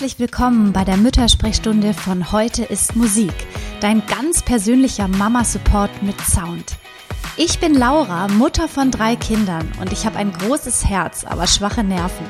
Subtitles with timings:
[0.00, 3.34] Herzlich willkommen bei der Müttersprechstunde von Heute ist Musik,
[3.82, 6.78] dein ganz persönlicher Mama-Support mit Sound.
[7.36, 11.84] Ich bin Laura, Mutter von drei Kindern und ich habe ein großes Herz, aber schwache
[11.84, 12.24] Nerven.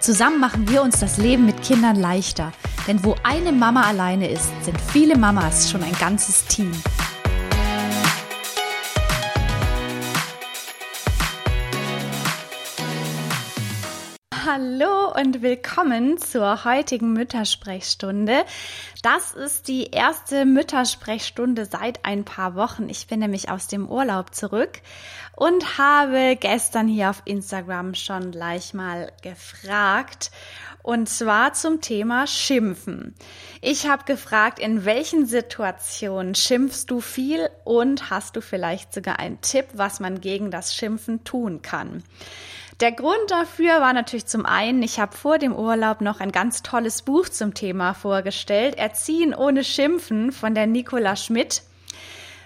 [0.00, 2.50] Zusammen machen wir uns das Leben mit Kindern leichter,
[2.88, 6.72] denn wo eine Mama alleine ist, sind viele Mamas schon ein ganzes Team.
[14.54, 18.44] Hallo und willkommen zur heutigen Müttersprechstunde.
[19.02, 22.90] Das ist die erste Müttersprechstunde seit ein paar Wochen.
[22.90, 24.82] Ich bin nämlich aus dem Urlaub zurück
[25.36, 30.30] und habe gestern hier auf Instagram schon gleich mal gefragt.
[30.82, 33.14] Und zwar zum Thema Schimpfen.
[33.62, 39.40] Ich habe gefragt, in welchen Situationen schimpfst du viel und hast du vielleicht sogar einen
[39.40, 42.02] Tipp, was man gegen das Schimpfen tun kann.
[42.82, 46.64] Der Grund dafür war natürlich zum einen, ich habe vor dem Urlaub noch ein ganz
[46.64, 51.62] tolles Buch zum Thema vorgestellt, Erziehen ohne Schimpfen von der Nicola Schmidt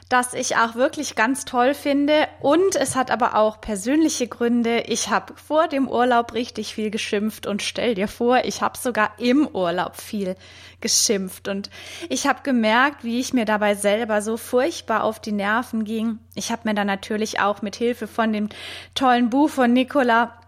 [0.08, 2.28] das ich auch wirklich ganz toll finde.
[2.40, 4.84] Und es hat aber auch persönliche Gründe.
[4.86, 9.18] Ich habe vor dem Urlaub richtig viel geschimpft und stell dir vor, ich habe sogar
[9.18, 10.36] im Urlaub viel
[10.80, 11.48] geschimpft.
[11.48, 11.70] Und
[12.08, 16.20] ich habe gemerkt, wie ich mir dabei selber so furchtbar auf die Nerven ging.
[16.36, 18.48] Ich habe mir dann natürlich auch mit Hilfe von dem
[18.94, 20.38] tollen Buch von Nicola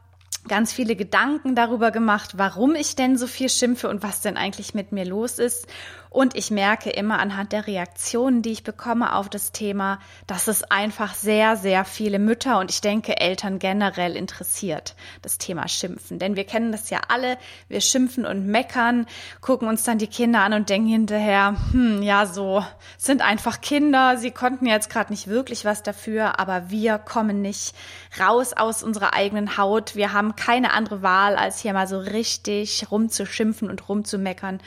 [0.46, 4.74] ganz viele Gedanken darüber gemacht, warum ich denn so viel schimpfe und was denn eigentlich
[4.74, 5.66] mit mir los ist.
[6.10, 10.62] Und ich merke immer anhand der Reaktionen, die ich bekomme auf das Thema, dass es
[10.64, 16.18] einfach sehr, sehr viele Mütter und ich denke Eltern generell interessiert, das Thema Schimpfen.
[16.18, 17.36] Denn wir kennen das ja alle.
[17.68, 19.06] Wir schimpfen und meckern,
[19.40, 22.64] gucken uns dann die Kinder an und denken hinterher, hm, ja, so
[22.96, 24.16] sind einfach Kinder.
[24.16, 27.74] Sie konnten jetzt gerade nicht wirklich was dafür, aber wir kommen nicht
[28.18, 29.94] raus aus unserer eigenen Haut.
[29.94, 34.60] Wir haben keine andere Wahl, als hier mal so richtig rumzuschimpfen und rumzumeckern.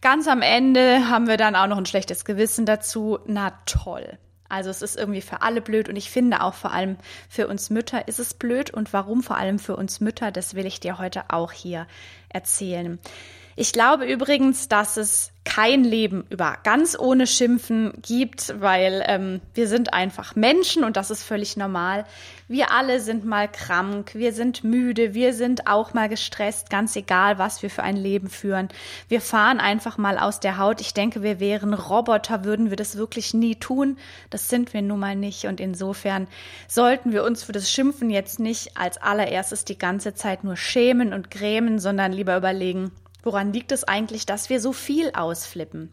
[0.00, 3.18] Ganz am Ende haben wir dann auch noch ein schlechtes Gewissen dazu.
[3.26, 4.18] Na toll.
[4.48, 6.96] Also es ist irgendwie für alle blöd und ich finde auch vor allem
[7.28, 10.66] für uns Mütter ist es blöd und warum vor allem für uns Mütter, das will
[10.66, 11.86] ich dir heute auch hier
[12.28, 13.00] erzählen.
[13.58, 19.66] Ich glaube übrigens, dass es kein Leben über ganz ohne Schimpfen gibt, weil ähm, wir
[19.66, 22.04] sind einfach Menschen und das ist völlig normal.
[22.48, 27.38] Wir alle sind mal krank, wir sind müde, wir sind auch mal gestresst, ganz egal,
[27.38, 28.68] was wir für ein Leben führen.
[29.08, 30.82] Wir fahren einfach mal aus der Haut.
[30.82, 33.96] Ich denke, wir wären Roboter, würden wir das wirklich nie tun.
[34.28, 36.28] Das sind wir nun mal nicht und insofern
[36.68, 41.14] sollten wir uns für das Schimpfen jetzt nicht als allererstes die ganze Zeit nur schämen
[41.14, 42.92] und grämen, sondern lieber überlegen,
[43.26, 45.92] Woran liegt es eigentlich, dass wir so viel ausflippen?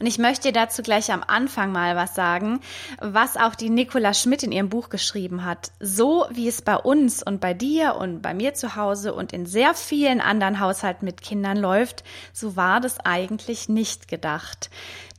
[0.00, 2.60] Und ich möchte dazu gleich am Anfang mal was sagen,
[3.02, 5.72] was auch die Nicola Schmidt in ihrem Buch geschrieben hat.
[5.78, 9.44] So wie es bei uns und bei dir und bei mir zu Hause und in
[9.44, 14.70] sehr vielen anderen Haushalten mit Kindern läuft, so war das eigentlich nicht gedacht.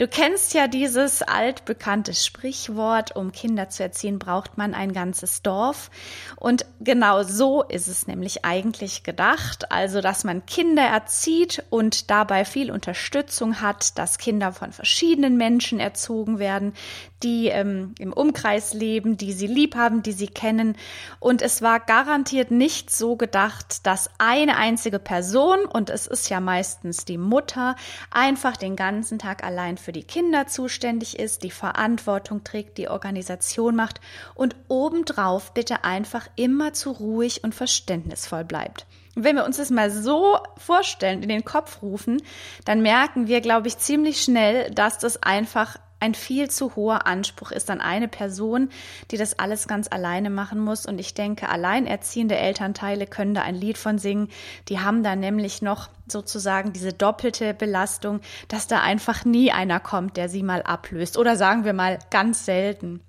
[0.04, 5.90] Du kennst ja dieses altbekannte Sprichwort, um Kinder zu erziehen, braucht man ein ganzes Dorf.
[6.36, 9.72] Und genau so ist es nämlich eigentlich gedacht.
[9.72, 15.80] Also, dass man Kinder erzieht und dabei viel Unterstützung hat, dass Kinder von verschiedenen Menschen
[15.80, 16.74] erzogen werden,
[17.24, 20.76] die ähm, im Umkreis leben, die sie lieb haben, die sie kennen.
[21.20, 26.40] Und es war garantiert nicht so gedacht, dass eine einzige Person, und es ist ja
[26.40, 27.76] meistens die Mutter,
[28.12, 33.76] einfach den ganzen Tag allein für die Kinder zuständig ist, die Verantwortung trägt, die Organisation
[33.76, 34.02] macht
[34.36, 38.86] und obendrauf bitte einfach immer zu ruhig und verständnisvoll bleibt.
[39.16, 42.22] Wenn wir uns das mal so vorstellen, in den Kopf rufen,
[42.66, 47.52] dann merken wir, glaube ich, ziemlich schnell, dass das einfach ein viel zu hoher Anspruch
[47.52, 48.70] ist an eine Person,
[49.10, 50.86] die das alles ganz alleine machen muss.
[50.86, 54.28] Und ich denke, alleinerziehende Elternteile können da ein Lied von singen.
[54.68, 58.20] Die haben da nämlich noch sozusagen diese doppelte Belastung,
[58.50, 61.18] dass da einfach nie einer kommt, der sie mal ablöst.
[61.18, 63.00] Oder sagen wir mal ganz selten.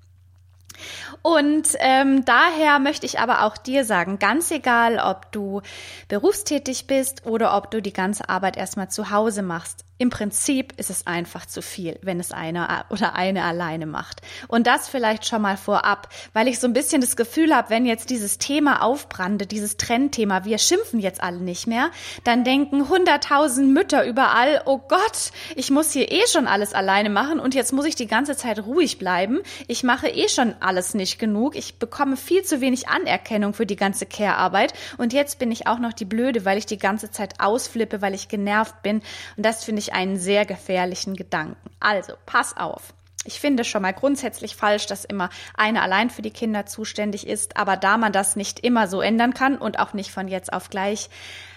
[1.22, 5.62] Und ähm, daher möchte ich aber auch dir sagen, ganz egal, ob du
[6.08, 10.90] berufstätig bist oder ob du die ganze Arbeit erstmal zu Hause machst, im Prinzip ist
[10.90, 14.22] es einfach zu viel, wenn es einer oder eine alleine macht.
[14.48, 17.86] Und das vielleicht schon mal vorab, weil ich so ein bisschen das Gefühl habe, wenn
[17.86, 21.90] jetzt dieses Thema aufbrande, dieses Trendthema, wir schimpfen jetzt alle nicht mehr,
[22.24, 27.38] dann denken hunderttausend Mütter überall, oh Gott, ich muss hier eh schon alles alleine machen
[27.38, 29.42] und jetzt muss ich die ganze Zeit ruhig bleiben.
[29.68, 31.54] Ich mache eh schon alles nicht genug.
[31.54, 35.78] Ich bekomme viel zu wenig Anerkennung für die ganze Care-Arbeit und jetzt bin ich auch
[35.78, 38.96] noch die Blöde, weil ich die ganze Zeit ausflippe, weil ich genervt bin.
[39.36, 41.70] Und das finde ich einen sehr gefährlichen Gedanken.
[41.80, 42.94] Also, pass auf.
[43.26, 47.56] Ich finde schon mal grundsätzlich falsch, dass immer eine allein für die Kinder zuständig ist,
[47.56, 50.68] aber da man das nicht immer so ändern kann und auch nicht von jetzt auf
[50.68, 51.08] gleich,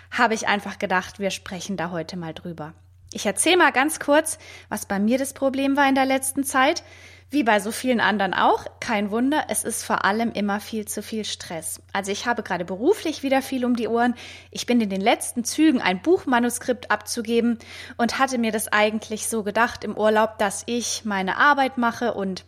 [0.10, 2.74] habe ich einfach gedacht, wir sprechen da heute mal drüber.
[3.12, 4.38] Ich erzähle mal ganz kurz,
[4.70, 6.84] was bei mir das Problem war in der letzten Zeit.
[7.30, 11.04] Wie bei so vielen anderen auch, kein Wunder, es ist vor allem immer viel zu
[11.04, 11.82] viel Stress.
[11.92, 14.16] Also ich habe gerade beruflich wieder viel um die Ohren.
[14.50, 17.60] Ich bin in den letzten Zügen, ein Buchmanuskript abzugeben
[17.98, 22.46] und hatte mir das eigentlich so gedacht im Urlaub, dass ich meine Arbeit mache und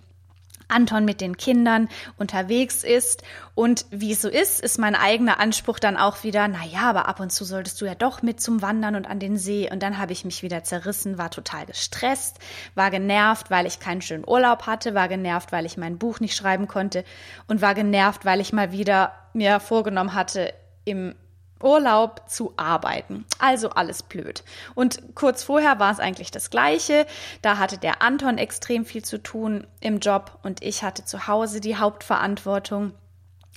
[0.70, 3.24] Anton mit den Kindern unterwegs ist.
[3.56, 7.08] Und wie es so ist, ist mein eigener Anspruch dann auch wieder, na ja, aber
[7.08, 9.70] ab und zu solltest du ja doch mit zum Wandern und an den See.
[9.72, 12.40] Und dann habe ich mich wieder zerrissen, war total gestresst,
[12.76, 16.36] war genervt, weil ich keinen schönen Urlaub hatte, war genervt, weil ich mein Buch nicht
[16.36, 17.04] schreiben konnte
[17.48, 20.54] und war genervt, weil ich mal wieder mir vorgenommen hatte,
[20.86, 21.16] im
[21.62, 23.26] Urlaub zu arbeiten.
[23.38, 24.44] Also alles blöd.
[24.76, 27.06] Und kurz vorher war es eigentlich das Gleiche.
[27.42, 31.62] Da hatte der Anton extrem viel zu tun im Job und ich hatte zu Hause
[31.62, 32.94] die Hauptverantwortung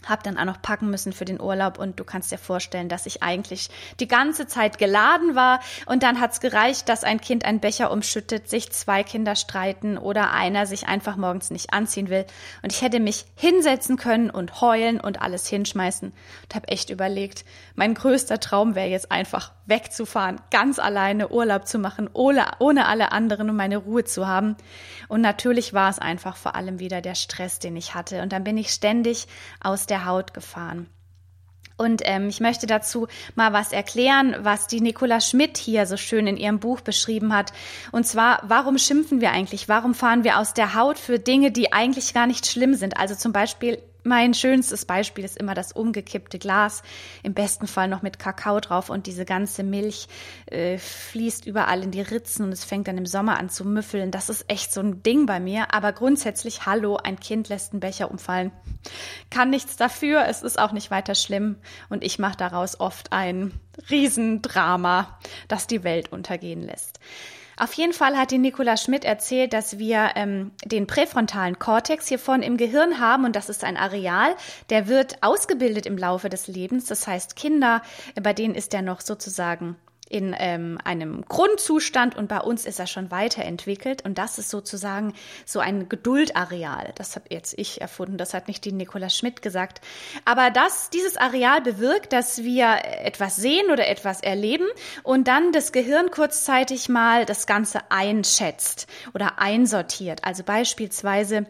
[0.07, 3.07] habe dann auch noch packen müssen für den Urlaub und du kannst dir vorstellen, dass
[3.07, 3.71] ich eigentlich
[4.01, 8.49] die ganze Zeit geladen war und dann hat's gereicht, dass ein Kind einen Becher umschüttet,
[8.49, 12.25] sich zwei Kinder streiten oder einer sich einfach morgens nicht anziehen will.
[12.63, 16.09] Und ich hätte mich hinsetzen können und heulen und alles hinschmeißen.
[16.13, 17.45] Und habe echt überlegt,
[17.75, 23.13] mein größter Traum wäre jetzt einfach wegzufahren, ganz alleine Urlaub zu machen, ohne, ohne alle
[23.13, 24.57] anderen um meine Ruhe zu haben.
[25.09, 28.23] Und natürlich war es einfach vor allem wieder der Stress, den ich hatte.
[28.23, 29.29] Und dann bin ich ständig
[29.61, 30.87] aus der der Haut gefahren.
[31.77, 36.27] Und ähm, ich möchte dazu mal was erklären, was die Nicola Schmidt hier so schön
[36.27, 37.53] in ihrem Buch beschrieben hat.
[37.91, 39.69] Und zwar, warum schimpfen wir eigentlich?
[39.69, 42.97] Warum fahren wir aus der Haut für Dinge, die eigentlich gar nicht schlimm sind?
[42.97, 46.83] Also zum Beispiel mein schönstes Beispiel ist immer das umgekippte Glas,
[47.23, 50.09] im besten Fall noch mit Kakao drauf und diese ganze Milch
[50.47, 54.11] äh, fließt überall in die Ritzen und es fängt dann im Sommer an zu müffeln.
[54.11, 55.73] Das ist echt so ein Ding bei mir.
[55.73, 58.53] Aber grundsätzlich, hallo, ein Kind lässt einen Becher umfallen.
[59.31, 61.57] Kann nichts dafür, es ist auch nicht weiter schlimm
[61.89, 63.53] und ich mache daraus oft ein
[63.91, 65.19] Riesendrama,
[65.49, 66.99] das die Welt untergehen lässt.
[67.63, 72.19] Auf jeden Fall hat die Nicola Schmidt erzählt, dass wir ähm, den präfrontalen Kortex hier
[72.19, 74.35] vorne im Gehirn haben und das ist ein Areal,
[74.69, 76.87] der wird ausgebildet im Laufe des Lebens.
[76.87, 77.83] Das heißt, Kinder,
[78.21, 79.77] bei denen ist der noch sozusagen
[80.13, 85.15] in ähm, einem Grundzustand und bei uns ist er schon weiterentwickelt und das ist sozusagen
[85.47, 86.93] so ein Geduldareal.
[86.97, 89.81] Das habe jetzt ich erfunden, das hat nicht die Nicola Schmidt gesagt.
[90.27, 94.67] Aber das, dieses Areal bewirkt, dass wir etwas sehen oder etwas erleben
[95.03, 100.25] und dann das Gehirn kurzzeitig mal das Ganze einschätzt oder einsortiert.
[100.25, 101.47] Also beispielsweise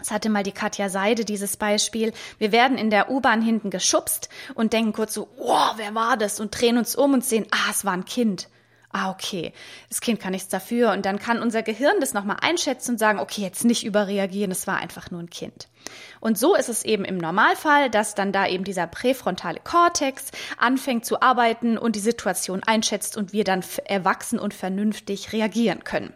[0.00, 2.12] es hatte mal die Katja Seide dieses Beispiel.
[2.38, 6.40] Wir werden in der U-Bahn hinten geschubst und denken kurz so, oh, wer war das?
[6.40, 8.48] Und drehen uns um und sehen, ah, es war ein Kind.
[8.90, 9.52] Ah, okay.
[9.90, 10.92] Das Kind kann nichts dafür.
[10.92, 14.66] Und dann kann unser Gehirn das nochmal einschätzen und sagen, okay, jetzt nicht überreagieren, es
[14.66, 15.68] war einfach nur ein Kind.
[16.20, 21.04] Und so ist es eben im Normalfall, dass dann da eben dieser präfrontale Kortex anfängt
[21.04, 26.14] zu arbeiten und die Situation einschätzt und wir dann erwachsen und vernünftig reagieren können.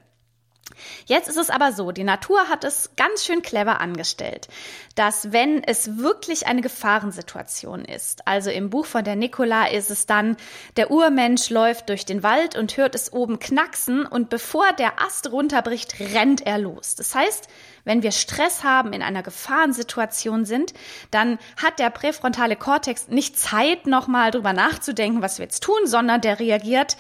[1.07, 4.49] Jetzt ist es aber so, die Natur hat es ganz schön clever angestellt,
[4.95, 10.07] dass wenn es wirklich eine Gefahrensituation ist, also im Buch von der Nicola ist es
[10.07, 10.37] dann,
[10.77, 15.31] der Urmensch läuft durch den Wald und hört es oben knacksen und bevor der Ast
[15.31, 16.95] runterbricht, rennt er los.
[16.95, 17.49] Das heißt,
[17.85, 20.73] wenn wir Stress haben, in einer Gefahrensituation sind,
[21.11, 26.21] dann hat der präfrontale Kortex nicht Zeit, nochmal drüber nachzudenken, was wir jetzt tun, sondern
[26.21, 26.97] der reagiert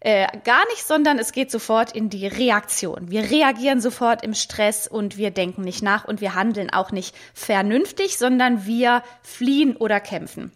[0.00, 3.10] äh, gar nicht, sondern es geht sofort in die Reaktion.
[3.10, 7.14] Wir reagieren sofort im Stress und wir denken nicht nach und wir handeln auch nicht
[7.34, 10.52] vernünftig, sondern wir fliehen oder kämpfen.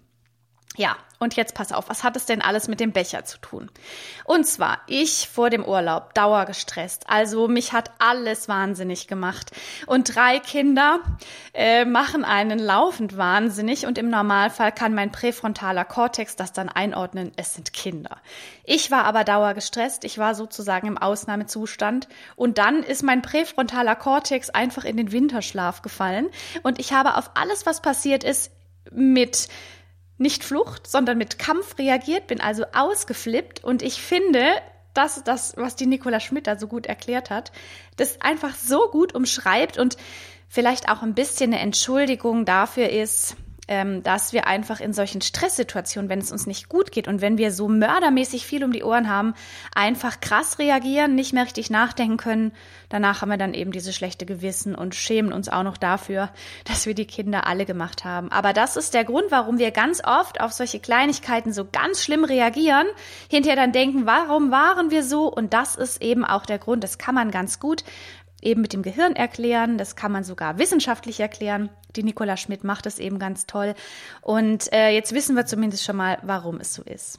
[0.76, 3.70] Ja, und jetzt pass auf, was hat es denn alles mit dem Becher zu tun?
[4.24, 7.04] Und zwar, ich vor dem Urlaub, dauergestresst.
[7.10, 9.50] Also mich hat alles wahnsinnig gemacht.
[9.86, 11.00] Und drei Kinder
[11.52, 13.84] äh, machen einen laufend wahnsinnig.
[13.84, 18.16] Und im Normalfall kann mein präfrontaler Kortex das dann einordnen, es sind Kinder.
[18.64, 20.04] Ich war aber dauergestresst.
[20.04, 22.08] Ich war sozusagen im Ausnahmezustand.
[22.34, 26.30] Und dann ist mein präfrontaler Kortex einfach in den Winterschlaf gefallen.
[26.62, 28.52] Und ich habe auf alles, was passiert ist,
[28.90, 29.48] mit
[30.20, 34.44] nicht Flucht, sondern mit Kampf reagiert, bin also ausgeflippt und ich finde,
[34.94, 37.52] dass das, was die Nicola Schmidt da so gut erklärt hat,
[37.96, 39.96] das einfach so gut umschreibt und
[40.48, 43.36] vielleicht auch ein bisschen eine Entschuldigung dafür ist,
[43.70, 47.38] ähm, dass wir einfach in solchen Stresssituationen, wenn es uns nicht gut geht und wenn
[47.38, 49.32] wir so mördermäßig viel um die Ohren haben,
[49.76, 52.52] einfach krass reagieren, nicht mehr richtig nachdenken können.
[52.88, 56.30] Danach haben wir dann eben diese schlechte Gewissen und schämen uns auch noch dafür,
[56.64, 58.32] dass wir die Kinder alle gemacht haben.
[58.32, 62.24] Aber das ist der Grund, warum wir ganz oft auf solche Kleinigkeiten so ganz schlimm
[62.24, 62.88] reagieren,
[63.30, 65.32] hinterher dann denken, warum waren wir so?
[65.32, 67.84] Und das ist eben auch der Grund, das kann man ganz gut
[68.42, 69.78] eben mit dem Gehirn erklären.
[69.78, 71.70] Das kann man sogar wissenschaftlich erklären.
[71.96, 73.74] Die Nicola Schmidt macht es eben ganz toll.
[74.22, 77.18] Und äh, jetzt wissen wir zumindest schon mal, warum es so ist.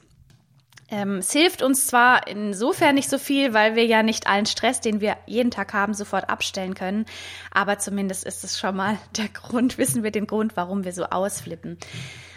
[0.92, 4.82] Ähm, es hilft uns zwar insofern nicht so viel, weil wir ja nicht allen Stress,
[4.82, 7.06] den wir jeden Tag haben, sofort abstellen können,
[7.50, 11.06] aber zumindest ist es schon mal der Grund, wissen wir den Grund, warum wir so
[11.06, 11.78] ausflippen.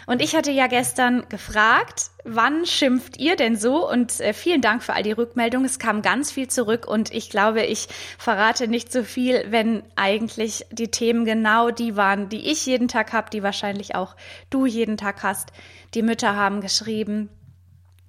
[0.05, 3.89] Und ich hatte ja gestern gefragt, wann schimpft ihr denn so?
[3.89, 5.65] Und äh, vielen Dank für all die Rückmeldungen.
[5.65, 10.65] Es kam ganz viel zurück und ich glaube, ich verrate nicht so viel, wenn eigentlich
[10.71, 14.15] die Themen genau die waren, die ich jeden Tag habe, die wahrscheinlich auch
[14.49, 15.51] du jeden Tag hast.
[15.93, 17.29] Die Mütter haben geschrieben,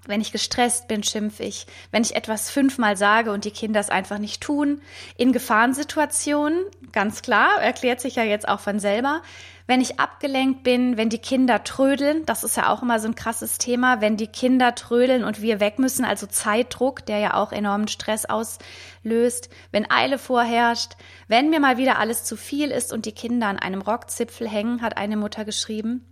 [0.07, 1.67] wenn ich gestresst bin, schimpf ich.
[1.91, 4.81] Wenn ich etwas fünfmal sage und die Kinder es einfach nicht tun.
[5.17, 9.23] In Gefahrensituationen, ganz klar, erklärt sich ja jetzt auch von selber.
[9.69, 13.17] Wenn ich abgelenkt bin, wenn die Kinder trödeln, das ist ja auch immer so ein
[13.17, 17.51] krasses Thema, wenn die Kinder trödeln und wir weg müssen, also Zeitdruck, der ja auch
[17.51, 20.93] enormen Stress auslöst, wenn Eile vorherrscht,
[21.27, 24.83] wenn mir mal wieder alles zu viel ist und die Kinder an einem Rockzipfel hängen,
[24.83, 26.05] hat eine Mutter geschrieben.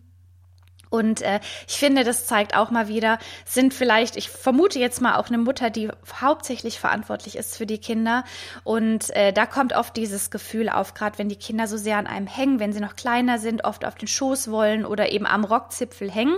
[0.95, 5.17] Und äh, ich finde, das zeigt auch mal wieder, sind vielleicht, ich vermute jetzt mal
[5.17, 8.23] auch eine Mutter, die hauptsächlich verantwortlich ist für die Kinder.
[8.63, 12.07] Und äh, da kommt oft dieses Gefühl auf, gerade wenn die Kinder so sehr an
[12.07, 15.43] einem hängen, wenn sie noch kleiner sind, oft auf den Schoß wollen oder eben am
[15.43, 16.37] Rockzipfel hängen,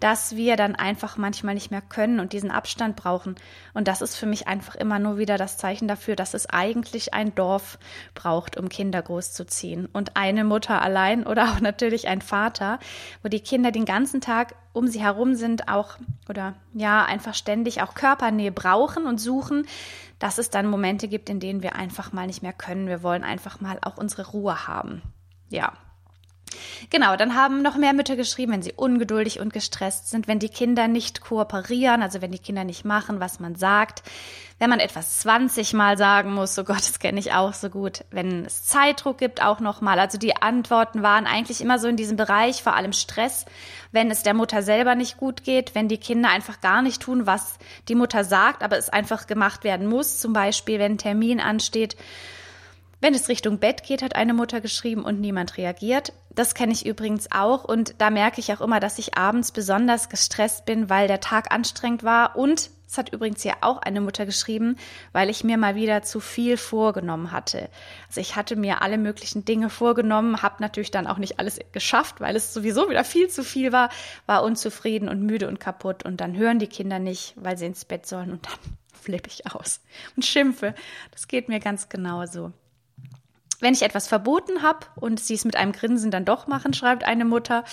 [0.00, 3.34] dass wir dann einfach manchmal nicht mehr können und diesen Abstand brauchen.
[3.74, 7.12] Und das ist für mich einfach immer nur wieder das Zeichen dafür, dass es eigentlich
[7.12, 7.78] ein Dorf
[8.14, 9.90] braucht, um Kinder großzuziehen.
[9.92, 12.78] Und eine Mutter allein oder auch natürlich ein Vater,
[13.22, 15.96] wo die Kinder den ganzen Tag um sie herum sind, auch
[16.28, 19.66] oder ja, einfach ständig auch Körpernähe brauchen und suchen,
[20.20, 22.86] dass es dann Momente gibt, in denen wir einfach mal nicht mehr können.
[22.86, 25.02] Wir wollen einfach mal auch unsere Ruhe haben.
[25.48, 25.72] Ja,
[26.90, 30.48] Genau, dann haben noch mehr Mütter geschrieben, wenn sie ungeduldig und gestresst sind, wenn die
[30.48, 34.02] Kinder nicht kooperieren, also wenn die Kinder nicht machen, was man sagt,
[34.58, 38.04] wenn man etwas 20 Mal sagen muss, so Gott, das kenne ich auch so gut,
[38.10, 39.98] wenn es Zeitdruck gibt, auch nochmal.
[39.98, 43.46] Also die Antworten waren eigentlich immer so in diesem Bereich, vor allem Stress,
[43.92, 47.26] wenn es der Mutter selber nicht gut geht, wenn die Kinder einfach gar nicht tun,
[47.26, 51.40] was die Mutter sagt, aber es einfach gemacht werden muss, zum Beispiel, wenn ein Termin
[51.40, 51.96] ansteht
[53.00, 56.12] wenn es Richtung Bett geht, hat eine Mutter geschrieben und niemand reagiert.
[56.34, 60.08] Das kenne ich übrigens auch und da merke ich auch immer, dass ich abends besonders
[60.08, 64.26] gestresst bin, weil der Tag anstrengend war und es hat übrigens ja auch eine Mutter
[64.26, 64.76] geschrieben,
[65.12, 67.68] weil ich mir mal wieder zu viel vorgenommen hatte.
[68.08, 72.20] Also ich hatte mir alle möglichen Dinge vorgenommen, habe natürlich dann auch nicht alles geschafft,
[72.20, 73.90] weil es sowieso wieder viel zu viel war,
[74.26, 77.84] war unzufrieden und müde und kaputt und dann hören die Kinder nicht, weil sie ins
[77.84, 78.58] Bett sollen und dann
[79.00, 79.80] flippe ich aus
[80.16, 80.74] und schimpfe.
[81.12, 82.52] Das geht mir ganz genauso.
[83.60, 87.04] Wenn ich etwas verboten habe und sie es mit einem Grinsen dann doch machen, schreibt
[87.04, 87.64] eine Mutter.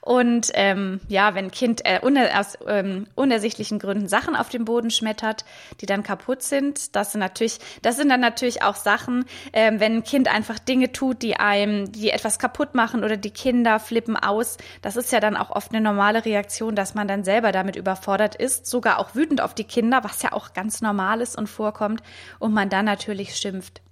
[0.00, 4.64] Und ähm, ja, wenn ein Kind äh, uner aus ähm, unersichtlichen Gründen Sachen auf den
[4.64, 5.44] Boden schmettert,
[5.80, 9.96] die dann kaputt sind, das sind natürlich, das sind dann natürlich auch Sachen, ähm, wenn
[9.96, 14.16] ein Kind einfach Dinge tut, die einem, die etwas kaputt machen oder die Kinder flippen
[14.16, 14.56] aus.
[14.82, 18.34] Das ist ja dann auch oft eine normale Reaktion, dass man dann selber damit überfordert
[18.34, 22.02] ist, sogar auch wütend auf die Kinder, was ja auch ganz normal ist und vorkommt,
[22.40, 23.82] und man dann natürlich schimpft.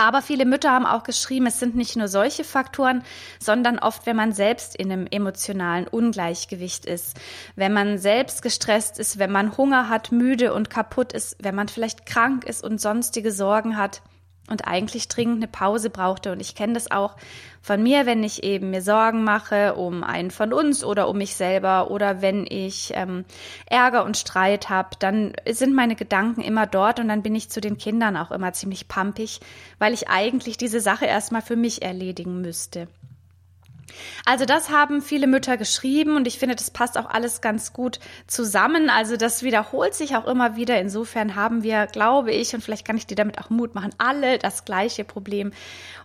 [0.00, 3.04] Aber viele Mütter haben auch geschrieben, es sind nicht nur solche Faktoren,
[3.38, 7.20] sondern oft, wenn man selbst in einem emotionalen Ungleichgewicht ist,
[7.54, 11.68] wenn man selbst gestresst ist, wenn man Hunger hat, müde und kaputt ist, wenn man
[11.68, 14.00] vielleicht krank ist und sonstige Sorgen hat
[14.50, 16.32] und eigentlich dringend eine Pause brauchte.
[16.32, 17.16] Und ich kenne das auch
[17.62, 21.36] von mir, wenn ich eben mir Sorgen mache um einen von uns oder um mich
[21.36, 23.24] selber oder wenn ich ähm,
[23.66, 27.60] Ärger und Streit habe, dann sind meine Gedanken immer dort und dann bin ich zu
[27.60, 29.40] den Kindern auch immer ziemlich pampig,
[29.78, 32.88] weil ich eigentlich diese Sache erstmal für mich erledigen müsste.
[34.24, 38.00] Also das haben viele Mütter geschrieben und ich finde, das passt auch alles ganz gut
[38.26, 38.90] zusammen.
[38.90, 40.80] Also das wiederholt sich auch immer wieder.
[40.80, 44.38] Insofern haben wir, glaube ich, und vielleicht kann ich dir damit auch Mut machen, alle
[44.38, 45.52] das gleiche Problem.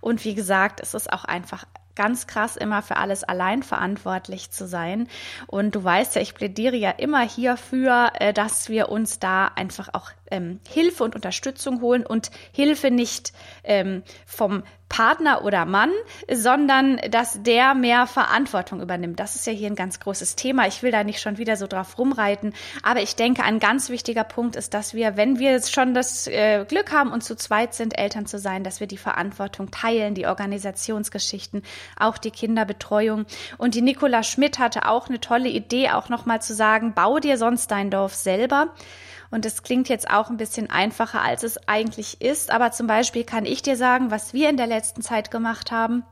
[0.01, 1.65] Und wie gesagt, es ist auch einfach
[1.95, 5.07] ganz krass immer für alles allein verantwortlich zu sein.
[5.47, 9.89] Und du weißt ja, ich plädiere ja immer hierfür, äh, dass wir uns da einfach
[9.93, 15.91] auch ähm, Hilfe und Unterstützung holen und Hilfe nicht ähm, vom Partner oder Mann,
[16.31, 19.19] sondern dass der mehr Verantwortung übernimmt.
[19.19, 20.67] Das ist ja hier ein ganz großes Thema.
[20.67, 22.53] Ich will da nicht schon wieder so drauf rumreiten,
[22.83, 26.65] aber ich denke, ein ganz wichtiger Punkt ist, dass wir, wenn wir schon das äh,
[26.65, 30.27] Glück haben und zu zweit sind, Eltern zu sein, dass wir die Verantwortung teilen, die
[30.27, 31.63] Organisationsgeschichten,
[31.99, 33.25] auch die Kinderbetreuung.
[33.57, 37.37] Und die Nicola Schmidt hatte auch eine tolle Idee, auch nochmal zu sagen, bau dir
[37.37, 38.73] sonst dein Dorf selber.
[39.31, 42.51] Und es klingt jetzt auch ein bisschen einfacher, als es eigentlich ist.
[42.51, 46.03] Aber zum Beispiel kann ich dir sagen, was wir in der letzten Zeit gemacht haben.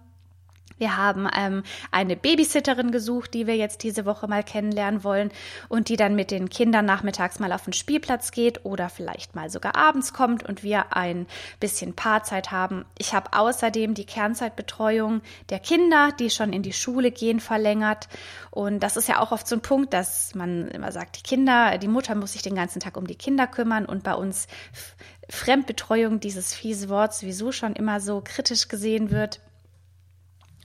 [0.84, 5.32] Wir haben ähm, eine Babysitterin gesucht, die wir jetzt diese Woche mal kennenlernen wollen
[5.70, 9.50] und die dann mit den Kindern nachmittags mal auf den Spielplatz geht oder vielleicht mal
[9.50, 11.26] sogar abends kommt und wir ein
[11.62, 12.84] bisschen Paarzeit haben.
[12.98, 18.10] Ich habe außerdem die Kernzeitbetreuung der Kinder, die schon in die Schule gehen, verlängert.
[18.52, 21.78] Und das ist ja auch oft so ein Punkt, dass man immer sagt, die Kinder,
[21.78, 24.50] die Mutter muss sich den ganzen Tag um die Kinder kümmern und bei uns
[25.30, 29.40] Fremdbetreuung, dieses fiese Wort, sowieso schon immer so kritisch gesehen wird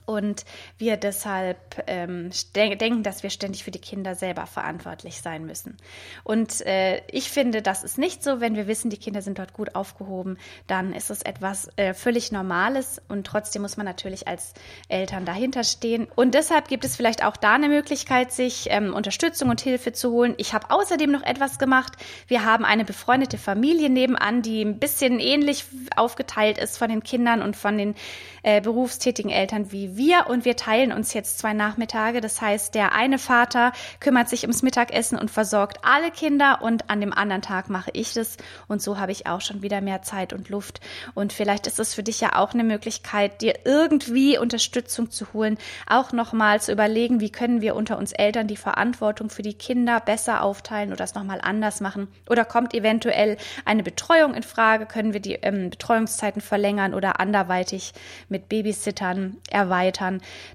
[0.09, 0.47] und
[0.79, 5.77] wir deshalb ähm, denken, dass wir ständig für die Kinder selber verantwortlich sein müssen.
[6.25, 8.41] Und äh, ich finde, das ist nicht so.
[8.41, 12.33] Wenn wir wissen, die Kinder sind dort gut aufgehoben, dann ist es etwas äh, völlig
[12.33, 14.55] Normales und trotzdem muss man natürlich als
[14.89, 16.09] Eltern dahinter stehen.
[16.17, 20.11] Und deshalb gibt es vielleicht auch da eine Möglichkeit, sich ähm, Unterstützung und Hilfe zu
[20.11, 20.33] holen.
[20.39, 21.93] Ich habe außerdem noch etwas gemacht.
[22.29, 27.43] Wir haben eine befreundete Familie nebenan, die ein bisschen ähnlich aufgeteilt ist von den Kindern
[27.43, 27.95] und von den
[28.43, 32.23] äh, berufstätigen Eltern wie wir und wir teilen uns jetzt zwei Nachmittage.
[32.23, 37.01] Das heißt, der eine Vater kümmert sich ums Mittagessen und versorgt alle Kinder und an
[37.01, 38.37] dem anderen Tag mache ich das
[38.69, 40.81] und so habe ich auch schon wieder mehr Zeit und Luft.
[41.15, 45.59] Und vielleicht ist es für dich ja auch eine Möglichkeit, dir irgendwie Unterstützung zu holen,
[45.87, 50.01] auch nochmal zu überlegen, wie können wir unter uns Eltern die Verantwortung für die Kinder
[50.01, 55.13] besser aufteilen oder das nochmal anders machen oder kommt eventuell eine Betreuung in Frage, können
[55.13, 57.93] wir die ähm, Betreuungszeiten verlängern oder anderweitig
[58.29, 59.88] mit Babysittern erweitern.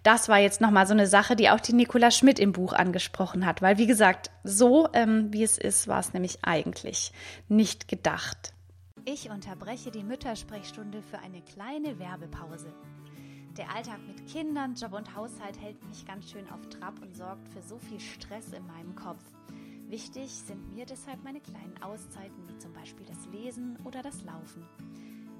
[0.03, 3.45] Das war jetzt nochmal so eine Sache, die auch die Nicola Schmidt im Buch angesprochen
[3.45, 7.11] hat, weil wie gesagt, so ähm, wie es ist, war es nämlich eigentlich
[7.47, 8.53] nicht gedacht.
[9.05, 12.73] Ich unterbreche die Müttersprechstunde für eine kleine Werbepause.
[13.57, 17.47] Der Alltag mit Kindern, Job und Haushalt hält mich ganz schön auf Trab und sorgt
[17.49, 19.23] für so viel Stress in meinem Kopf.
[19.89, 24.65] Wichtig sind mir deshalb meine kleinen Auszeiten, wie zum Beispiel das Lesen oder das Laufen.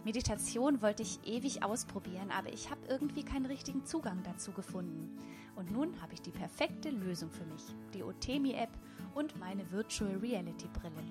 [0.04, 5.18] Meditation wollte ich ewig ausprobieren, aber ich habe irgendwie keinen richtigen Zugang dazu gefunden.
[5.56, 8.72] Und nun habe ich die perfekte Lösung für mich, die Otemi-App
[9.16, 11.04] und meine Virtual Reality Brille.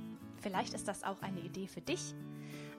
[0.42, 2.14] Vielleicht ist das auch eine Idee für dich.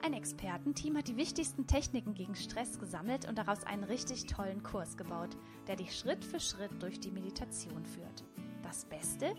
[0.02, 4.96] Ein Expertenteam hat die wichtigsten Techniken gegen Stress gesammelt und daraus einen richtig tollen Kurs
[4.96, 8.24] gebaut, der dich Schritt für Schritt durch die Meditation führt.
[8.62, 9.34] Das Beste?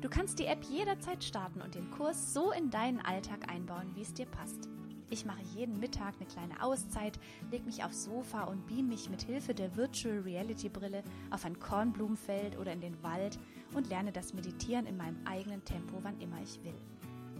[0.00, 4.02] Du kannst die App jederzeit starten und den Kurs so in deinen Alltag einbauen, wie
[4.02, 4.68] es dir passt.
[5.14, 7.20] Ich mache jeden Mittag eine kleine Auszeit,
[7.52, 11.56] leg mich aufs Sofa und beam mich mit Hilfe der Virtual Reality Brille auf ein
[11.60, 13.38] Kornblumenfeld oder in den Wald
[13.74, 16.74] und lerne das Meditieren in meinem eigenen Tempo, wann immer ich will.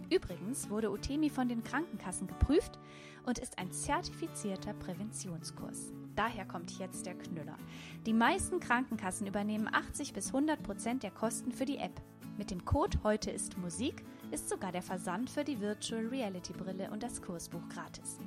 [0.09, 2.79] Übrigens wurde Utemi von den Krankenkassen geprüft
[3.25, 5.91] und ist ein zertifizierter Präventionskurs.
[6.15, 7.57] Daher kommt jetzt der Knüller.
[8.05, 12.01] Die meisten Krankenkassen übernehmen 80 bis 100 Prozent der Kosten für die App.
[12.37, 16.89] Mit dem Code Heute ist Musik ist sogar der Versand für die Virtual Reality Brille
[16.91, 18.19] und das Kursbuch gratis.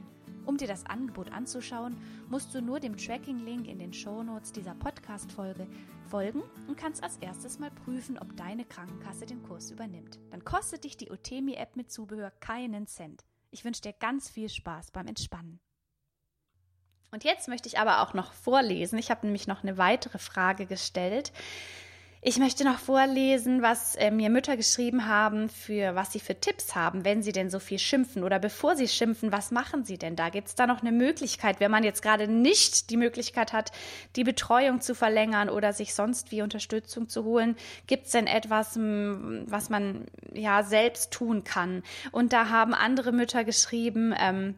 [0.47, 1.97] Um dir das Angebot anzuschauen,
[2.29, 5.67] musst du nur dem Tracking-Link in den Shownotes dieser Podcast-Folge
[6.09, 10.19] folgen und kannst als erstes mal prüfen, ob deine Krankenkasse den Kurs übernimmt.
[10.31, 13.25] Dann kostet dich die Utemi-App mit Zubehör keinen Cent.
[13.51, 15.61] Ich wünsche dir ganz viel Spaß beim Entspannen.
[17.11, 18.99] Und jetzt möchte ich aber auch noch vorlesen.
[18.99, 21.33] Ich habe nämlich noch eine weitere Frage gestellt.
[22.21, 26.75] Ich möchte noch vorlesen, was äh, mir Mütter geschrieben haben, für was sie für Tipps
[26.75, 30.17] haben, wenn sie denn so viel schimpfen oder bevor sie schimpfen, was machen sie denn
[30.17, 30.29] da?
[30.29, 33.71] Gibt es da noch eine Möglichkeit, wenn man jetzt gerade nicht die Möglichkeit hat,
[34.17, 37.55] die Betreuung zu verlängern oder sich sonst wie Unterstützung zu holen?
[37.87, 41.85] Gibt es denn etwas, was man ja selbst tun kann?
[42.11, 44.57] Und da haben andere Mütter geschrieben, ähm,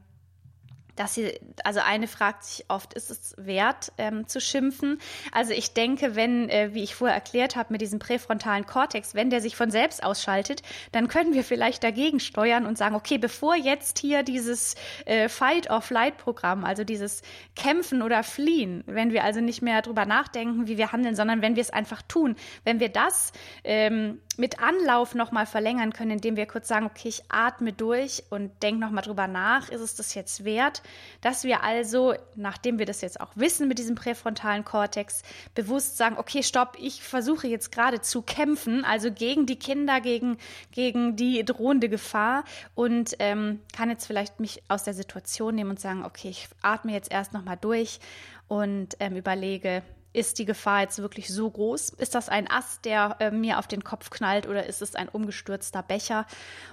[0.97, 4.99] dass sie, also eine fragt sich oft, ist es wert ähm, zu schimpfen?
[5.33, 9.31] Also ich denke, wenn, äh, wie ich vorher erklärt habe, mit diesem präfrontalen Kortex, wenn
[9.31, 13.57] der sich von selbst ausschaltet, dann können wir vielleicht dagegen steuern und sagen, okay, bevor
[13.57, 14.75] jetzt hier dieses
[15.07, 17.23] äh, Fight-or-Flight-Programm, also dieses
[17.57, 21.57] Kämpfen oder Fliehen, wenn wir also nicht mehr drüber nachdenken, wie wir handeln, sondern wenn
[21.57, 23.33] wir es einfach tun, wenn wir das
[23.65, 28.63] ähm, mit Anlauf nochmal verlängern können, indem wir kurz sagen, okay, ich atme durch und
[28.63, 30.83] denke nochmal drüber nach, ist es das jetzt wert,
[31.21, 35.23] dass wir also, nachdem wir das jetzt auch wissen mit diesem präfrontalen Kortex,
[35.55, 40.39] bewusst sagen, okay, stopp, ich versuche jetzt gerade zu kämpfen, also gegen die Kinder, gegen,
[40.73, 45.81] gegen die drohende Gefahr und ähm, kann jetzt vielleicht mich aus der Situation nehmen und
[45.81, 48.01] sagen, okay, ich atme jetzt erst nochmal durch
[48.49, 51.91] und ähm, überlege, ist die Gefahr jetzt wirklich so groß?
[51.91, 55.09] Ist das ein Ast, der äh, mir auf den Kopf knallt oder ist es ein
[55.09, 56.27] umgestürzter Becher?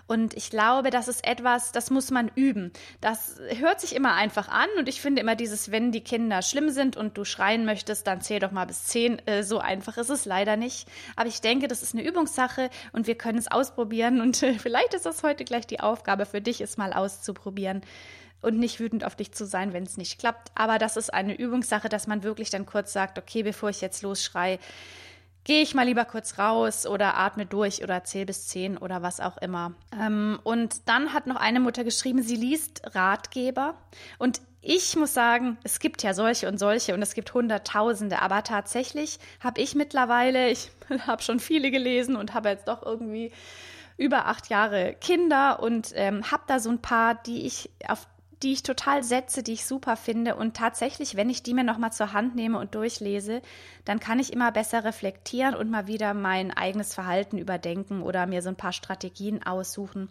[0.07, 2.71] Und ich glaube, das ist etwas, das muss man üben.
[2.99, 6.69] Das hört sich immer einfach an und ich finde immer dieses, wenn die Kinder schlimm
[6.71, 9.19] sind und du schreien möchtest, dann zähl doch mal bis zehn.
[9.27, 10.87] Äh, so einfach ist es leider nicht.
[11.15, 14.95] Aber ich denke, das ist eine Übungssache und wir können es ausprobieren und äh, vielleicht
[14.95, 17.81] ist das heute gleich die Aufgabe für dich, es mal auszuprobieren
[18.41, 20.51] und nicht wütend auf dich zu sein, wenn es nicht klappt.
[20.55, 24.01] Aber das ist eine Übungssache, dass man wirklich dann kurz sagt, okay, bevor ich jetzt
[24.03, 24.59] losschrei,
[25.47, 29.21] gehe ich mal lieber kurz raus oder atme durch oder zähl bis zehn oder was
[29.21, 29.73] auch immer.
[29.97, 33.75] Ähm, und dann hat noch eine Mutter geschrieben, sie liest Ratgeber
[34.19, 38.43] und ich muss sagen, es gibt ja solche und solche und es gibt Hunderttausende, aber
[38.43, 40.69] tatsächlich habe ich mittlerweile, ich
[41.07, 43.31] habe schon viele gelesen und habe jetzt doch irgendwie
[43.95, 48.05] über acht Jahre Kinder und ähm, habe da so ein paar, die ich auf
[48.43, 50.35] die ich total setze, die ich super finde.
[50.35, 53.41] Und tatsächlich, wenn ich die mir nochmal zur Hand nehme und durchlese,
[53.85, 58.41] dann kann ich immer besser reflektieren und mal wieder mein eigenes Verhalten überdenken oder mir
[58.41, 60.09] so ein paar Strategien aussuchen.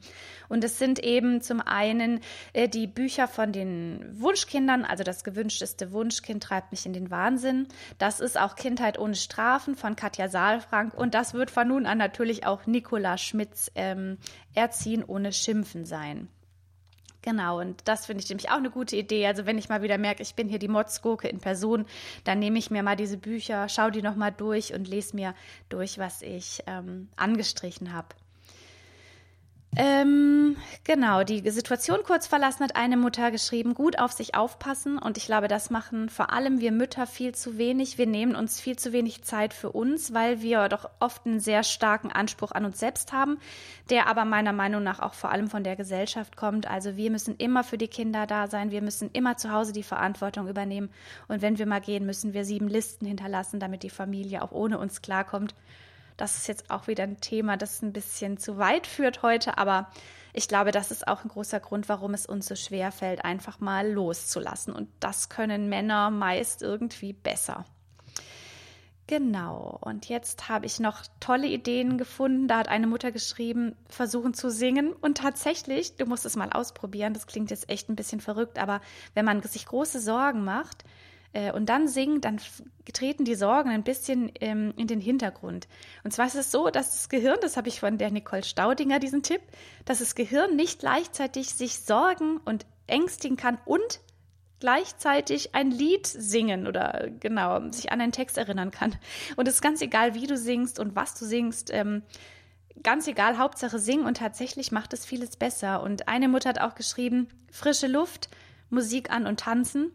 [0.49, 2.21] Und es sind eben zum einen
[2.53, 7.69] äh, die Bücher von den Wunschkindern, also das gewünschteste Wunschkind treibt mich in den Wahnsinn.
[7.99, 10.95] Das ist auch Kindheit ohne Strafen von Katja Saalfrank.
[10.95, 14.19] Und das wird von nun an natürlich auch Nicola Schmitz ähm,
[14.55, 16.29] Erziehen ohne Schimpfen sein.
[17.27, 19.27] Genau, und das finde ich nämlich auch eine gute Idee.
[19.27, 21.85] Also wenn ich mal wieder merke, ich bin hier die Motzgurke in Person,
[22.23, 25.35] dann nehme ich mir mal diese Bücher, schaue die nochmal durch und lese mir
[25.69, 28.15] durch, was ich ähm, angestrichen habe.
[29.79, 34.97] Ähm, genau, die Situation kurz verlassen hat eine Mutter geschrieben, gut auf sich aufpassen.
[34.97, 37.99] Und ich glaube, das machen vor allem wir Mütter viel zu wenig.
[37.99, 41.63] Wir nehmen uns viel zu wenig Zeit für uns, weil wir doch oft einen sehr
[41.63, 43.39] starken Anspruch an uns selbst haben,
[43.91, 46.71] der aber meiner Meinung nach auch vor allem von der Gesellschaft kommt.
[46.71, 48.71] Also wir müssen immer für die Kinder da sein.
[48.71, 50.89] Wir müssen immer zu Hause die Verantwortung übernehmen.
[51.29, 54.79] Und wenn wir mal gehen, müssen wir sieben Listen hinterlassen, damit die Familie auch ohne
[54.79, 55.55] uns klarkommt.
[56.17, 59.91] Das ist jetzt auch wieder ein Thema, das ein bisschen zu weit führt heute, aber
[60.33, 63.59] ich glaube, das ist auch ein großer Grund, warum es uns so schwer fällt, einfach
[63.61, 64.75] mal loszulassen.
[64.75, 67.65] Und das können Männer meist irgendwie besser.
[69.07, 69.79] Genau.
[69.81, 72.49] Und jetzt habe ich noch tolle Ideen gefunden.
[72.49, 74.93] Da hat eine Mutter geschrieben, versuchen zu singen.
[74.93, 77.15] Und tatsächlich, du musst es mal ausprobieren.
[77.15, 78.81] Das klingt jetzt echt ein bisschen verrückt, aber
[79.15, 80.85] wenn man sich große Sorgen macht,
[81.37, 82.41] äh, und dann singen, dann
[82.95, 85.69] treten die Sorgen ein bisschen ähm, in den Hintergrund.
[86.03, 88.99] Und zwar ist es so, dass das Gehirn, das habe ich von der Nicole Staudinger,
[88.99, 89.43] diesen Tipp,
[89.85, 94.01] dass das Gehirn nicht gleichzeitig sich sorgen und ängstigen kann und
[94.61, 98.97] gleichzeitig ein Lied singen oder genau, sich an einen Text erinnern kann.
[99.37, 101.71] Und es ist ganz egal, wie du singst und was du singst.
[101.71, 102.03] Ähm,
[102.83, 105.83] ganz egal, Hauptsache singen und tatsächlich macht es vieles besser.
[105.83, 108.31] Und eine Mutter hat auch geschrieben, frische Luft,
[108.71, 109.93] Musik an und tanzen.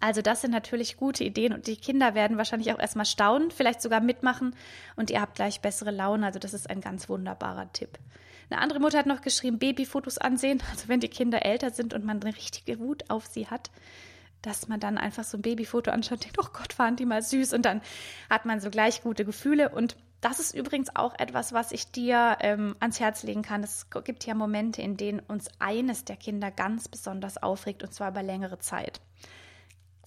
[0.00, 3.80] Also das sind natürlich gute Ideen und die Kinder werden wahrscheinlich auch erstmal staunen, vielleicht
[3.80, 4.54] sogar mitmachen
[4.94, 6.26] und ihr habt gleich bessere Laune.
[6.26, 7.98] Also das ist ein ganz wunderbarer Tipp.
[8.50, 10.62] Eine andere Mutter hat noch geschrieben, Babyfotos ansehen.
[10.70, 13.70] Also wenn die Kinder älter sind und man eine richtige Wut auf sie hat,
[14.42, 17.22] dass man dann einfach so ein Babyfoto anschaut und denkt, oh Gott, waren die mal
[17.22, 17.80] süß und dann
[18.30, 22.38] hat man so gleich gute Gefühle und das ist übrigens auch etwas, was ich dir
[22.40, 23.62] ähm, ans Herz legen kann.
[23.62, 28.10] Es gibt ja Momente, in denen uns eines der Kinder ganz besonders aufregt und zwar
[28.10, 29.00] über längere Zeit.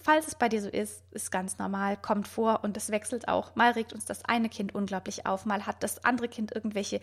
[0.02, 3.54] Falls es bei dir so ist, ist ganz normal, kommt vor und es wechselt auch.
[3.54, 7.00] Mal regt uns das eine Kind unglaublich auf, mal hat das andere Kind irgendwelche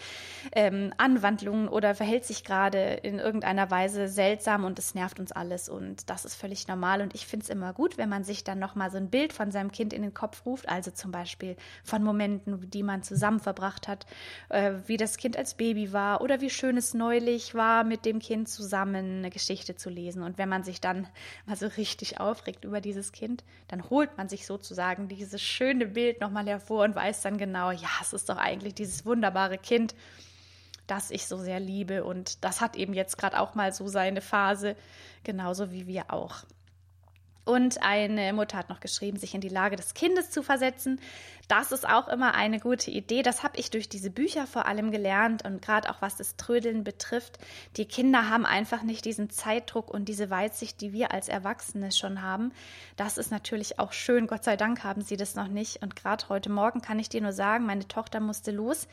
[0.52, 5.70] ähm, Anwandlungen oder verhält sich gerade in irgendeiner Weise seltsam und es nervt uns alles
[5.70, 8.58] und das ist völlig normal und ich finde es immer gut, wenn man sich dann
[8.58, 12.04] nochmal so ein Bild von seinem Kind in den Kopf ruft, also zum Beispiel von
[12.04, 14.08] Momenten, die man zusammen verbracht hat,
[14.50, 18.18] äh, wie das Kind als Baby war oder wie schön es neulich war, mit dem
[18.18, 21.08] Kind zusammen eine Geschichte zu lesen und wenn man sich dann
[21.46, 25.86] mal so richtig aufregt über die dieses Kind, dann holt man sich sozusagen dieses schöne
[25.86, 29.94] Bild nochmal hervor und weiß dann genau, ja, es ist doch eigentlich dieses wunderbare Kind,
[30.88, 32.04] das ich so sehr liebe.
[32.04, 34.76] Und das hat eben jetzt gerade auch mal so seine Phase,
[35.24, 36.46] genauso wie wir auch.
[37.48, 41.00] Und eine Mutter hat noch geschrieben, sich in die Lage des Kindes zu versetzen.
[41.48, 43.24] Das ist auch immer eine gute Idee.
[43.24, 46.84] Das habe ich durch diese Bücher vor allem gelernt und gerade auch was das Trödeln
[46.84, 47.40] betrifft.
[47.78, 52.22] Die Kinder haben einfach nicht diesen Zeitdruck und diese Weitsicht, die wir als Erwachsene schon
[52.22, 52.52] haben.
[52.98, 54.28] Das ist natürlich auch schön.
[54.28, 55.82] Gott sei Dank haben sie das noch nicht.
[55.82, 58.90] Und gerade heute Morgen kann ich dir nur sagen, meine Tochter musste los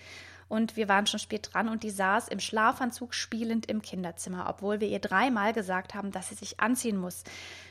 [0.54, 4.78] und wir waren schon spät dran und die saß im Schlafanzug spielend im Kinderzimmer, obwohl
[4.78, 7.24] wir ihr dreimal gesagt haben, dass sie sich anziehen muss.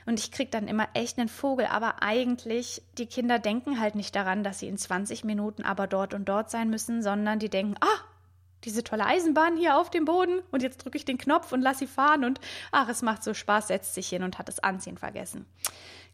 [0.05, 4.13] Und ich krieg dann immer echt einen Vogel, aber eigentlich, die Kinder denken halt nicht
[4.15, 7.75] daran, dass sie in 20 Minuten aber dort und dort sein müssen, sondern die denken,
[7.79, 8.01] ah,
[8.65, 11.79] diese tolle Eisenbahn hier auf dem Boden und jetzt drücke ich den Knopf und lass
[11.79, 12.41] sie fahren und
[12.73, 15.45] ach, es macht so Spaß, setzt sich hin und hat das Anziehen vergessen.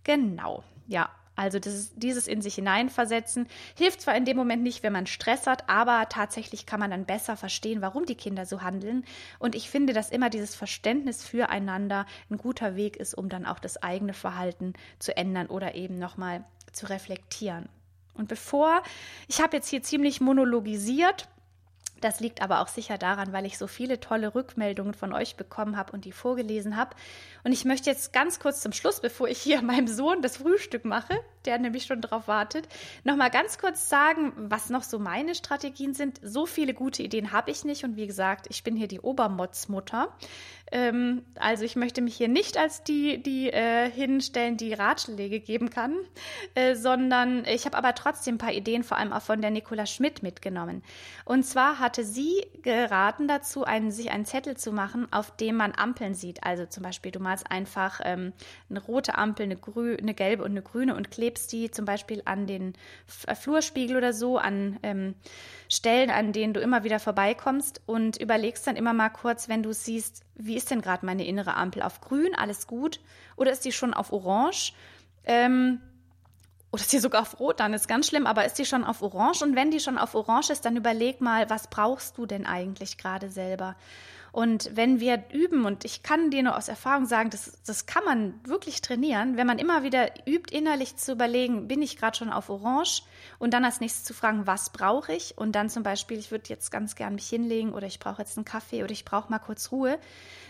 [0.03, 4.91] Genau, ja, also das, dieses in sich hineinversetzen hilft zwar in dem Moment nicht, wenn
[4.91, 9.05] man Stress hat, aber tatsächlich kann man dann besser verstehen, warum die Kinder so handeln.
[9.39, 13.59] Und ich finde, dass immer dieses Verständnis füreinander ein guter Weg ist, um dann auch
[13.59, 17.69] das eigene Verhalten zu ändern oder eben nochmal zu reflektieren.
[18.15, 18.83] Und bevor,
[19.29, 21.29] ich habe jetzt hier ziemlich monologisiert,
[22.01, 25.77] Das liegt aber auch sicher daran, weil ich so viele tolle Rückmeldungen von euch bekommen
[25.77, 26.95] habe und die vorgelesen habe.
[27.43, 30.85] Und ich möchte jetzt ganz kurz zum Schluss, bevor ich hier meinem Sohn das Frühstück
[30.85, 32.67] mache, der nämlich schon drauf wartet,
[33.03, 36.19] nochmal ganz kurz sagen, was noch so meine Strategien sind.
[36.21, 37.83] So viele gute Ideen habe ich nicht.
[37.83, 40.13] Und wie gesagt, ich bin hier die Obermotzmutter.
[40.71, 45.69] Ähm, also ich möchte mich hier nicht als die, die äh, hinstellen, die Ratschläge geben
[45.69, 45.95] kann,
[46.55, 49.85] äh, sondern ich habe aber trotzdem ein paar Ideen, vor allem auch von der Nicola
[49.85, 50.83] Schmidt mitgenommen.
[51.25, 55.73] Und zwar hatte sie geraten dazu, einen, sich einen Zettel zu machen, auf dem man
[55.75, 56.43] Ampeln sieht.
[56.43, 58.33] Also zum Beispiel, du malst einfach ähm,
[58.69, 62.21] eine rote Ampel, eine, grü eine gelbe und eine grüne und klebst die zum Beispiel
[62.25, 62.73] an den
[63.27, 65.15] äh, Flurspiegel oder so, an ähm,
[65.67, 69.73] Stellen, an denen du immer wieder vorbeikommst und überlegst dann immer mal kurz, wenn du
[69.73, 71.81] siehst, wie ist denn gerade meine innere Ampel?
[71.81, 72.99] Auf grün, alles gut?
[73.35, 74.73] Oder ist die schon auf orange?
[75.25, 75.81] Ähm,
[76.71, 79.01] oder ist die sogar auf Rot, dann ist ganz schlimm, aber ist die schon auf
[79.01, 79.43] Orange?
[79.43, 82.97] Und wenn die schon auf Orange ist, dann überleg mal, was brauchst du denn eigentlich
[82.97, 83.75] gerade selber?
[84.31, 88.03] Und wenn wir üben, und ich kann dir nur aus Erfahrung sagen, das, das kann
[88.05, 92.29] man wirklich trainieren, wenn man immer wieder übt, innerlich zu überlegen, bin ich gerade schon
[92.29, 93.03] auf Orange?
[93.37, 95.37] Und dann als nächstes zu fragen, was brauche ich?
[95.37, 98.37] Und dann zum Beispiel, ich würde jetzt ganz gern mich hinlegen oder ich brauche jetzt
[98.37, 99.99] einen Kaffee oder ich brauche mal kurz Ruhe,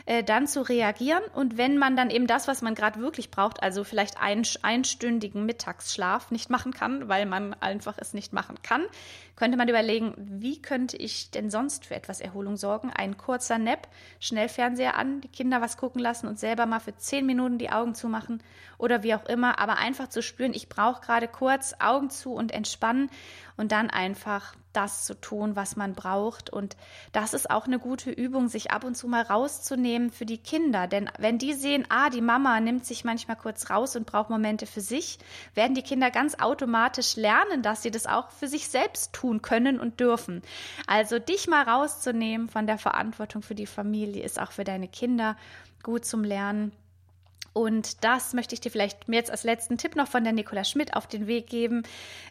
[0.06, 1.24] äh, dann zu reagieren.
[1.34, 5.46] Und wenn man dann eben das, was man gerade wirklich braucht, also vielleicht einen einstündigen
[5.46, 8.86] Mittagsschlaf nicht machen kann, weil man einfach es nicht machen kann,
[9.39, 12.91] könnte man überlegen, wie könnte ich denn sonst für etwas Erholung sorgen?
[12.93, 13.88] Ein kurzer Nap,
[14.19, 17.69] schnell Fernseher an, die Kinder was gucken lassen und selber mal für zehn Minuten die
[17.69, 18.43] Augen zumachen
[18.78, 22.52] oder wie auch immer, aber einfach zu spüren, ich brauche gerade kurz Augen zu und
[22.52, 23.10] entspannen
[23.60, 26.50] und dann einfach das zu tun, was man braucht.
[26.50, 26.78] Und
[27.12, 30.88] das ist auch eine gute Übung, sich ab und zu mal rauszunehmen für die Kinder.
[30.88, 34.65] Denn wenn die sehen, ah, die Mama nimmt sich manchmal kurz raus und braucht Momente
[34.65, 35.19] für sich,
[35.56, 39.78] werden die Kinder ganz automatisch lernen, dass sie das auch für sich selbst tun können
[39.78, 40.41] und dürfen.
[40.88, 45.36] Also dich mal rauszunehmen von der Verantwortung für die Familie ist auch für deine Kinder
[45.84, 46.72] gut zum Lernen.
[47.54, 50.63] Und das möchte ich dir vielleicht mir jetzt als letzten Tipp noch von der Nicola
[50.63, 51.84] Schmidt auf den Weg geben,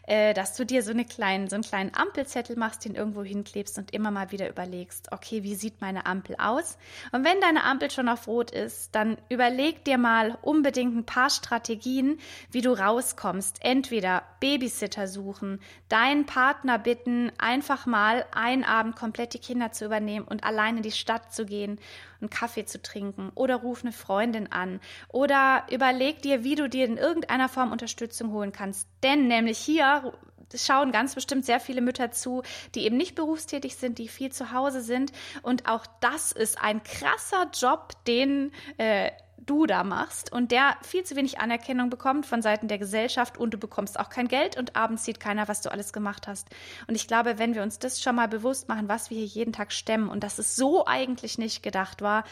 [0.07, 3.77] äh, dass du dir so, eine kleinen, so einen kleinen Ampelzettel machst, den irgendwo hinklebst
[3.77, 6.77] und immer mal wieder überlegst, okay, wie sieht meine Ampel aus?
[7.11, 11.29] Und wenn deine Ampel schon auf Rot ist, dann überleg dir mal unbedingt ein paar
[11.29, 12.17] Strategien,
[12.51, 13.57] wie du rauskommst.
[13.61, 20.25] Entweder Babysitter suchen, deinen Partner bitten, einfach mal einen Abend komplett die Kinder zu übernehmen
[20.27, 21.79] und allein in die Stadt zu gehen
[22.21, 26.85] einen Kaffee zu trinken oder ruf eine Freundin an oder überleg dir, wie du dir
[26.85, 28.87] in irgendeiner Form Unterstützung holen kannst.
[29.03, 30.13] Denn nämlich hier
[30.55, 32.43] schauen ganz bestimmt sehr viele Mütter zu,
[32.75, 35.11] die eben nicht berufstätig sind, die viel zu Hause sind.
[35.41, 39.11] Und auch das ist ein krasser Job, den äh,
[39.49, 43.53] du da machst und der viel zu wenig Anerkennung bekommt von Seiten der Gesellschaft und
[43.53, 46.47] du bekommst auch kein Geld und abends sieht keiner, was du alles gemacht hast.
[46.87, 49.53] Und ich glaube, wenn wir uns das schon mal bewusst machen, was wir hier jeden
[49.53, 52.23] Tag stemmen und dass es so eigentlich nicht gedacht war,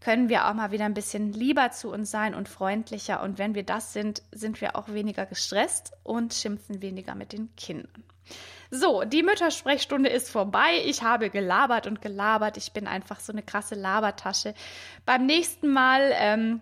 [0.00, 3.22] können wir auch mal wieder ein bisschen lieber zu uns sein und freundlicher.
[3.22, 7.54] Und wenn wir das sind, sind wir auch weniger gestresst und schimpfen weniger mit den
[7.56, 8.04] Kindern.
[8.70, 10.82] So, die Müttersprechstunde ist vorbei.
[10.84, 12.56] Ich habe gelabert und gelabert.
[12.56, 14.54] Ich bin einfach so eine krasse Labertasche.
[15.04, 16.60] Beim nächsten Mal ähm,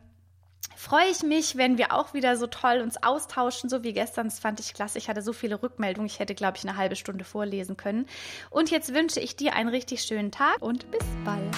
[0.74, 4.28] freue ich mich, wenn wir auch wieder so toll uns austauschen, so wie gestern.
[4.28, 4.96] Das fand ich klasse.
[4.96, 6.06] Ich hatte so viele Rückmeldungen.
[6.06, 8.06] Ich hätte, glaube ich, eine halbe Stunde vorlesen können.
[8.48, 11.56] Und jetzt wünsche ich dir einen richtig schönen Tag und bis bald.